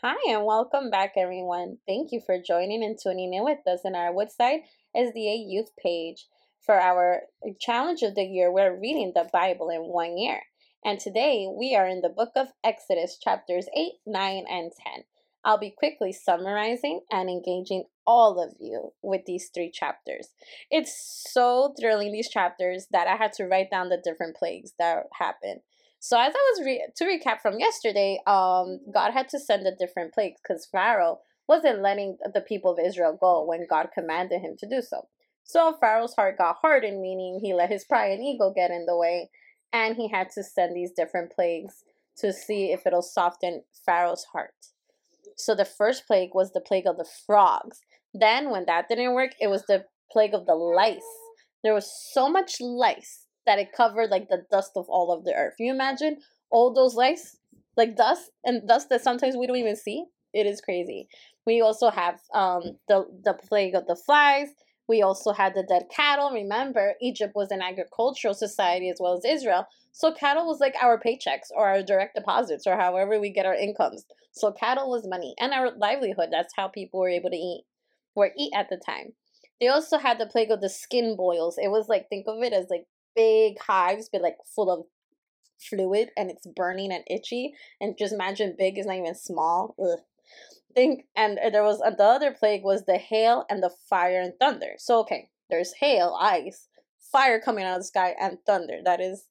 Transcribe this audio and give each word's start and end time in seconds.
Hi, 0.00 0.14
and 0.32 0.44
welcome 0.44 0.90
back, 0.90 1.14
everyone. 1.16 1.78
Thank 1.84 2.12
you 2.12 2.20
for 2.24 2.40
joining 2.40 2.84
and 2.84 2.96
tuning 2.96 3.34
in 3.34 3.42
with 3.42 3.66
us 3.66 3.80
in 3.84 3.96
our 3.96 4.14
Woodside 4.14 4.60
SDA 4.96 5.42
Youth 5.44 5.70
page. 5.76 6.28
For 6.64 6.80
our 6.80 7.22
challenge 7.58 8.02
of 8.02 8.14
the 8.14 8.22
year, 8.22 8.48
we're 8.52 8.78
reading 8.78 9.10
the 9.12 9.28
Bible 9.32 9.70
in 9.70 9.80
one 9.80 10.16
year. 10.16 10.42
And 10.84 11.00
today 11.00 11.48
we 11.52 11.74
are 11.74 11.88
in 11.88 12.00
the 12.00 12.10
book 12.10 12.30
of 12.36 12.46
Exodus, 12.62 13.18
chapters 13.20 13.66
8, 13.76 13.94
9, 14.06 14.44
and 14.48 14.70
10. 14.70 15.02
I'll 15.44 15.58
be 15.58 15.74
quickly 15.76 16.12
summarizing 16.12 17.00
and 17.10 17.28
engaging 17.28 17.82
all 18.06 18.40
of 18.40 18.54
you 18.60 18.92
with 19.02 19.22
these 19.26 19.50
three 19.52 19.72
chapters. 19.72 20.28
It's 20.70 21.24
so 21.28 21.74
thrilling, 21.76 22.12
these 22.12 22.30
chapters, 22.30 22.86
that 22.92 23.08
I 23.08 23.16
had 23.16 23.32
to 23.32 23.46
write 23.46 23.72
down 23.72 23.88
the 23.88 24.00
different 24.00 24.36
plagues 24.36 24.74
that 24.78 25.06
happened. 25.18 25.62
So 26.00 26.18
as 26.18 26.32
I 26.34 26.52
was 26.52 26.64
re- 26.64 26.86
to 26.96 27.04
recap 27.04 27.40
from 27.40 27.58
yesterday, 27.58 28.20
um, 28.26 28.80
God 28.92 29.12
had 29.12 29.28
to 29.30 29.38
send 29.38 29.66
a 29.66 29.74
different 29.74 30.14
plagues 30.14 30.40
because 30.42 30.66
Pharaoh 30.70 31.20
wasn't 31.48 31.82
letting 31.82 32.18
the 32.34 32.40
people 32.40 32.70
of 32.70 32.78
Israel 32.78 33.16
go 33.18 33.44
when 33.44 33.66
God 33.68 33.88
commanded 33.92 34.40
him 34.40 34.56
to 34.58 34.68
do 34.68 34.80
so. 34.80 35.08
So 35.44 35.76
Pharaoh's 35.80 36.14
heart 36.14 36.38
got 36.38 36.58
hardened, 36.60 37.00
meaning 37.00 37.40
he 37.42 37.54
let 37.54 37.70
his 37.70 37.84
pride 37.84 38.12
and 38.12 38.24
ego 38.24 38.52
get 38.54 38.70
in 38.70 38.86
the 38.86 38.96
way, 38.96 39.30
and 39.72 39.96
he 39.96 40.08
had 40.08 40.28
to 40.34 40.44
send 40.44 40.76
these 40.76 40.92
different 40.92 41.32
plagues 41.32 41.84
to 42.18 42.32
see 42.32 42.72
if 42.72 42.86
it'll 42.86 43.02
soften 43.02 43.62
Pharaoh's 43.86 44.26
heart. 44.32 44.54
So 45.36 45.54
the 45.54 45.64
first 45.64 46.06
plague 46.06 46.30
was 46.34 46.52
the 46.52 46.60
plague 46.60 46.86
of 46.86 46.96
the 46.96 47.08
frogs. 47.26 47.80
Then, 48.12 48.50
when 48.50 48.66
that 48.66 48.88
didn't 48.88 49.14
work, 49.14 49.30
it 49.40 49.48
was 49.48 49.64
the 49.66 49.84
plague 50.12 50.34
of 50.34 50.46
the 50.46 50.54
lice. 50.54 51.00
There 51.62 51.74
was 51.74 51.90
so 52.12 52.28
much 52.28 52.60
lice 52.60 53.26
that 53.48 53.58
it 53.58 53.72
covered 53.72 54.10
like 54.10 54.28
the 54.28 54.44
dust 54.50 54.72
of 54.76 54.84
all 54.90 55.10
of 55.10 55.24
the 55.24 55.34
earth. 55.34 55.54
You 55.58 55.72
imagine 55.72 56.18
all 56.50 56.74
those 56.74 56.94
lice, 56.94 57.38
like 57.78 57.96
dust 57.96 58.30
and 58.44 58.68
dust 58.68 58.90
that 58.90 59.02
sometimes 59.02 59.36
we 59.36 59.46
don't 59.46 59.56
even 59.56 59.74
see. 59.74 60.04
It 60.34 60.46
is 60.46 60.60
crazy. 60.60 61.08
We 61.46 61.62
also 61.62 61.88
have 61.88 62.20
um 62.34 62.62
the 62.88 63.06
the 63.24 63.32
plague 63.32 63.74
of 63.74 63.86
the 63.86 63.96
flies. 63.96 64.48
We 64.86 65.00
also 65.00 65.32
had 65.32 65.54
the 65.54 65.62
dead 65.62 65.86
cattle. 65.90 66.30
Remember, 66.30 66.94
Egypt 67.00 67.32
was 67.34 67.50
an 67.50 67.62
agricultural 67.62 68.34
society 68.34 68.90
as 68.90 68.98
well 69.00 69.16
as 69.16 69.24
Israel. 69.24 69.66
So 69.92 70.12
cattle 70.12 70.46
was 70.46 70.60
like 70.60 70.74
our 70.82 71.00
paychecks 71.00 71.48
or 71.54 71.68
our 71.68 71.82
direct 71.82 72.14
deposits 72.16 72.66
or 72.66 72.76
however 72.76 73.18
we 73.18 73.30
get 73.30 73.46
our 73.46 73.54
incomes. 73.54 74.04
So 74.32 74.52
cattle 74.52 74.90
was 74.90 75.08
money 75.08 75.34
and 75.40 75.52
our 75.52 75.72
livelihood. 75.72 76.28
That's 76.30 76.54
how 76.54 76.68
people 76.68 77.00
were 77.00 77.08
able 77.08 77.30
to 77.30 77.36
eat 77.36 77.64
or 78.14 78.30
eat 78.36 78.52
at 78.54 78.68
the 78.68 78.76
time. 78.76 79.14
They 79.60 79.68
also 79.68 79.98
had 79.98 80.18
the 80.18 80.26
plague 80.26 80.50
of 80.50 80.60
the 80.60 80.68
skin 80.68 81.16
boils. 81.16 81.58
It 81.58 81.68
was 81.68 81.88
like 81.88 82.08
think 82.08 82.26
of 82.28 82.42
it 82.42 82.52
as 82.52 82.66
like 82.70 82.86
big 83.14 83.58
hives, 83.60 84.08
but 84.12 84.22
like 84.22 84.36
full 84.54 84.70
of 84.70 84.86
fluid 85.58 86.10
and 86.16 86.30
it's 86.30 86.46
burning 86.46 86.92
and 86.92 87.04
itchy. 87.08 87.54
And 87.80 87.96
just 87.98 88.14
imagine 88.14 88.56
big 88.58 88.78
is 88.78 88.86
not 88.86 88.96
even 88.96 89.14
small. 89.14 89.74
Ugh. 89.82 89.98
Think 90.74 91.06
and 91.16 91.38
there 91.52 91.64
was 91.64 91.80
uh, 91.80 91.90
the 91.90 92.04
other 92.04 92.32
plague 92.32 92.62
was 92.62 92.84
the 92.84 92.98
hail 92.98 93.46
and 93.48 93.62
the 93.62 93.70
fire 93.88 94.20
and 94.20 94.34
thunder. 94.38 94.74
So 94.76 95.00
okay, 95.00 95.30
there's 95.50 95.72
hail, 95.80 96.16
ice, 96.20 96.68
fire 97.10 97.40
coming 97.40 97.64
out 97.64 97.76
of 97.76 97.80
the 97.80 97.86
sky, 97.86 98.14
and 98.20 98.38
thunder. 98.46 98.78
That 98.84 99.00
is 99.00 99.24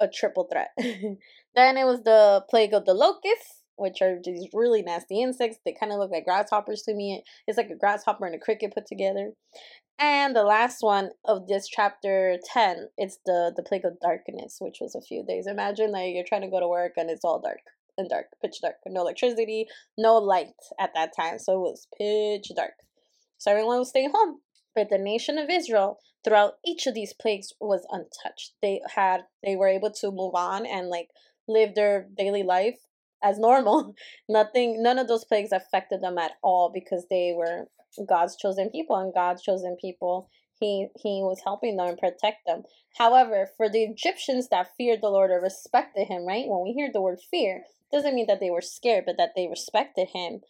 a 0.00 0.08
triple 0.08 0.48
threat. 0.50 0.70
then 0.78 1.76
it 1.76 1.84
was 1.84 2.02
the 2.02 2.44
plague 2.50 2.74
of 2.74 2.84
the 2.84 2.94
locusts, 2.94 3.59
which 3.80 4.02
are 4.02 4.18
these 4.22 4.48
really 4.52 4.82
nasty 4.82 5.22
insects. 5.22 5.58
They 5.64 5.72
kind 5.72 5.90
of 5.92 5.98
look 5.98 6.10
like 6.10 6.26
grasshoppers 6.26 6.82
to 6.82 6.94
me. 6.94 7.24
It's 7.46 7.56
like 7.56 7.70
a 7.70 7.76
grasshopper 7.76 8.26
and 8.26 8.34
a 8.34 8.38
cricket 8.38 8.74
put 8.74 8.86
together. 8.86 9.32
And 9.98 10.36
the 10.36 10.44
last 10.44 10.82
one 10.82 11.10
of 11.24 11.46
this 11.46 11.66
chapter 11.66 12.36
10, 12.52 12.88
it's 12.96 13.18
the 13.26 13.52
the 13.54 13.62
plague 13.62 13.84
of 13.84 14.00
darkness, 14.00 14.58
which 14.60 14.78
was 14.80 14.94
a 14.94 15.00
few 15.00 15.24
days. 15.24 15.46
Imagine 15.46 15.92
like 15.92 16.14
you're 16.14 16.24
trying 16.24 16.42
to 16.42 16.50
go 16.50 16.60
to 16.60 16.68
work 16.68 16.92
and 16.96 17.10
it's 17.10 17.24
all 17.24 17.40
dark 17.40 17.60
and 17.98 18.08
dark, 18.08 18.26
pitch 18.42 18.60
dark, 18.62 18.76
no 18.86 19.00
electricity, 19.00 19.66
no 19.98 20.16
light 20.16 20.48
at 20.78 20.90
that 20.94 21.16
time. 21.16 21.38
So 21.38 21.54
it 21.54 21.60
was 21.60 21.88
pitch 21.98 22.52
dark. 22.54 22.74
So 23.38 23.50
everyone 23.50 23.78
was 23.78 23.88
staying 23.88 24.12
home. 24.14 24.40
But 24.74 24.88
the 24.88 24.98
nation 24.98 25.36
of 25.36 25.50
Israel, 25.50 25.98
throughout 26.24 26.54
each 26.64 26.86
of 26.86 26.94
these 26.94 27.12
plagues, 27.12 27.52
was 27.60 27.86
untouched. 27.90 28.52
They 28.62 28.80
had 28.94 29.22
they 29.44 29.56
were 29.56 29.68
able 29.68 29.90
to 30.00 30.10
move 30.10 30.34
on 30.34 30.64
and 30.64 30.88
like 30.88 31.08
live 31.48 31.74
their 31.74 32.06
daily 32.16 32.42
life 32.42 32.78
as 33.22 33.38
normal. 33.38 33.94
Nothing 34.28 34.82
none 34.82 34.98
of 34.98 35.08
those 35.08 35.24
plagues 35.24 35.52
affected 35.52 36.00
them 36.02 36.18
at 36.18 36.32
all 36.42 36.70
because 36.72 37.06
they 37.10 37.32
were 37.36 37.66
God's 38.08 38.36
chosen 38.36 38.70
people 38.70 38.96
and 38.96 39.12
God's 39.12 39.42
chosen 39.42 39.76
people 39.80 40.28
he 40.60 40.88
he 40.96 41.22
was 41.22 41.40
helping 41.44 41.76
them 41.76 41.88
and 41.88 41.98
protect 41.98 42.46
them. 42.46 42.62
However, 42.98 43.48
for 43.56 43.68
the 43.68 43.82
Egyptians 43.82 44.48
that 44.50 44.70
feared 44.76 45.00
the 45.02 45.08
Lord 45.08 45.30
or 45.30 45.40
respected 45.40 46.06
him, 46.06 46.26
right? 46.26 46.46
When 46.46 46.62
we 46.62 46.72
hear 46.72 46.90
the 46.92 47.00
word 47.00 47.18
fear, 47.30 47.62
doesn't 47.90 48.14
mean 48.14 48.26
that 48.26 48.40
they 48.40 48.50
were 48.50 48.60
scared, 48.60 49.04
but 49.06 49.16
that 49.16 49.30
they 49.34 49.48
respected 49.48 50.08
him. 50.12 50.40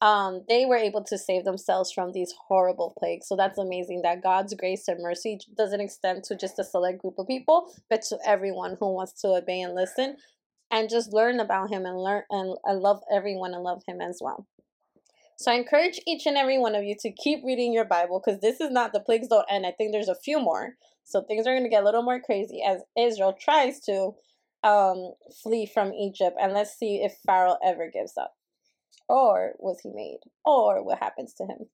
Um, 0.00 0.44
they 0.48 0.64
were 0.64 0.76
able 0.76 1.02
to 1.04 1.18
save 1.18 1.44
themselves 1.44 1.90
from 1.90 2.12
these 2.12 2.32
horrible 2.46 2.94
plagues. 2.96 3.26
So 3.26 3.34
that's 3.34 3.58
amazing 3.58 4.02
that 4.02 4.22
God's 4.22 4.54
grace 4.54 4.86
and 4.86 5.02
mercy 5.02 5.40
doesn't 5.56 5.80
extend 5.80 6.22
to 6.24 6.36
just 6.36 6.60
a 6.60 6.64
select 6.64 7.00
group 7.00 7.18
of 7.18 7.26
people, 7.26 7.72
but 7.90 8.02
to 8.02 8.18
everyone 8.24 8.76
who 8.78 8.94
wants 8.94 9.20
to 9.22 9.28
obey 9.28 9.60
and 9.60 9.74
listen 9.74 10.16
and 10.70 10.90
just 10.90 11.12
learn 11.12 11.40
about 11.40 11.70
him 11.70 11.86
and 11.86 11.98
learn 11.98 12.22
and, 12.30 12.56
and 12.64 12.80
love 12.80 13.00
everyone 13.12 13.54
and 13.54 13.62
love 13.62 13.82
him 13.86 14.00
as 14.00 14.18
well. 14.20 14.46
So 15.36 15.52
I 15.52 15.54
encourage 15.54 16.00
each 16.06 16.26
and 16.26 16.36
every 16.36 16.58
one 16.58 16.74
of 16.74 16.82
you 16.82 16.96
to 16.98 17.12
keep 17.12 17.44
reading 17.44 17.72
your 17.72 17.84
Bible 17.84 18.20
because 18.20 18.40
this 18.40 18.60
is 18.60 18.70
not 18.70 18.92
the 18.92 19.00
plagues 19.00 19.28
don't 19.28 19.46
end. 19.48 19.66
I 19.66 19.70
think 19.70 19.92
there's 19.92 20.08
a 20.08 20.16
few 20.16 20.40
more. 20.40 20.74
So 21.04 21.22
things 21.22 21.46
are 21.46 21.52
going 21.52 21.62
to 21.62 21.70
get 21.70 21.82
a 21.82 21.86
little 21.86 22.02
more 22.02 22.20
crazy 22.20 22.60
as 22.66 22.82
Israel 22.98 23.36
tries 23.38 23.78
to 23.80 24.12
um, 24.64 25.12
flee 25.42 25.70
from 25.72 25.92
Egypt. 25.94 26.36
And 26.40 26.52
let's 26.52 26.76
see 26.76 26.96
if 26.96 27.16
Pharaoh 27.24 27.56
ever 27.64 27.88
gives 27.88 28.16
up. 28.16 28.34
Or 29.08 29.52
was 29.58 29.80
he 29.80 29.90
made? 29.94 30.18
Or 30.44 30.84
what 30.84 30.98
happens 30.98 31.32
to 31.34 31.44
him? 31.44 31.68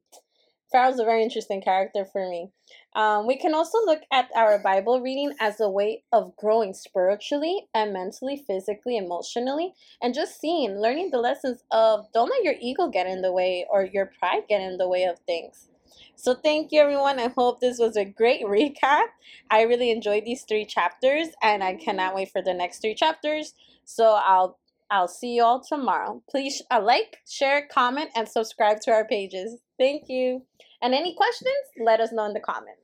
Pharaoh's 0.75 0.99
a 0.99 1.05
very 1.05 1.23
interesting 1.23 1.63
character 1.63 2.05
for 2.05 2.29
me. 2.29 2.51
Um, 2.97 3.29
we 3.29 3.39
can 3.39 3.55
also 3.55 3.79
look 3.85 4.01
at 4.13 4.29
our 4.35 4.59
Bible 4.59 5.01
reading 5.01 5.33
as 5.39 5.61
a 5.61 5.71
way 5.71 6.03
of 6.13 6.35
growing 6.35 6.75
spiritually 6.75 7.69
and 7.73 7.93
mentally, 7.93 8.43
physically, 8.45 8.97
emotionally, 8.97 9.75
and 10.03 10.13
just 10.13 10.41
seeing, 10.41 10.81
learning 10.81 11.13
the 11.13 11.19
lessons 11.19 11.63
of 11.71 12.07
don't 12.13 12.29
let 12.29 12.43
your 12.43 12.57
ego 12.61 12.89
get 12.89 13.07
in 13.07 13.23
the 13.23 13.31
way 13.31 13.65
or 13.71 13.85
your 13.85 14.11
pride 14.19 14.49
get 14.49 14.63
in 14.63 14.77
the 14.77 14.89
way 14.89 15.05
of 15.05 15.21
things. 15.21 15.69
So, 16.17 16.35
thank 16.35 16.73
you, 16.73 16.81
everyone. 16.81 17.21
I 17.21 17.29
hope 17.29 17.61
this 17.61 17.79
was 17.79 17.97
a 17.97 18.05
great 18.05 18.43
recap. 18.45 19.07
I 19.53 19.63
really 19.63 19.93
enjoyed 19.93 20.25
these 20.25 20.43
three 20.43 20.65
chapters, 20.65 21.29
and 21.41 21.63
I 21.63 21.75
cannot 21.75 22.17
wait 22.17 22.33
for 22.33 22.43
the 22.43 22.53
next 22.53 22.81
three 22.81 22.97
chapters. 22.97 23.55
So, 23.85 24.19
I'll 24.21 24.59
I'll 24.91 25.07
see 25.07 25.37
you 25.37 25.45
all 25.45 25.63
tomorrow. 25.63 26.23
Please 26.29 26.63
uh, 26.69 26.83
like, 26.83 27.19
share, 27.29 27.69
comment, 27.73 28.11
and 28.17 28.29
subscribe 28.29 28.81
to 28.81 28.91
our 28.91 29.05
pages. 29.05 29.61
Thank 29.79 30.09
you. 30.09 30.43
And 30.83 30.95
any 30.95 31.15
questions, 31.15 31.55
let 31.85 32.01
us 32.01 32.13
know 32.13 32.25
in 32.27 32.33
the 32.33 32.41
comments. 32.41 32.83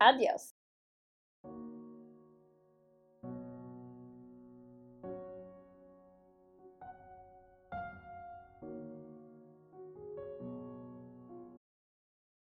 Adios. 0.00 0.54